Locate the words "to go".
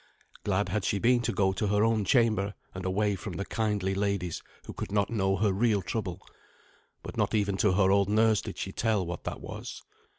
1.21-1.53